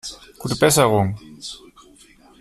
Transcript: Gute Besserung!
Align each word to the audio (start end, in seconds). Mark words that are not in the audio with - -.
Gute 0.39 0.55
Besserung! 0.55 1.15